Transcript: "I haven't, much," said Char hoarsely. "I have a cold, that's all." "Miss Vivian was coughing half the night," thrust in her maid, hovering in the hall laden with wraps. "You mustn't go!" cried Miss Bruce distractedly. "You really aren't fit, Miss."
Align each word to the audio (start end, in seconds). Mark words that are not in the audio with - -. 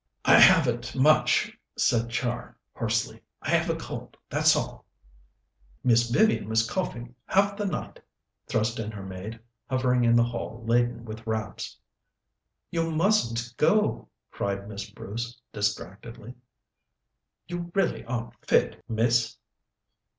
"I 0.25 0.39
haven't, 0.39 0.95
much," 0.95 1.55
said 1.77 2.09
Char 2.09 2.57
hoarsely. 2.75 3.21
"I 3.39 3.51
have 3.51 3.69
a 3.69 3.75
cold, 3.75 4.17
that's 4.31 4.55
all." 4.55 4.85
"Miss 5.83 6.09
Vivian 6.09 6.49
was 6.49 6.67
coughing 6.67 7.13
half 7.27 7.55
the 7.55 7.67
night," 7.67 7.99
thrust 8.47 8.79
in 8.79 8.89
her 8.89 9.03
maid, 9.03 9.39
hovering 9.69 10.03
in 10.03 10.15
the 10.15 10.23
hall 10.23 10.63
laden 10.65 11.05
with 11.05 11.27
wraps. 11.27 11.77
"You 12.71 12.89
mustn't 12.89 13.55
go!" 13.57 14.07
cried 14.31 14.67
Miss 14.67 14.89
Bruce 14.89 15.39
distractedly. 15.53 16.33
"You 17.47 17.71
really 17.75 18.03
aren't 18.05 18.43
fit, 18.43 18.83
Miss." 18.89 19.37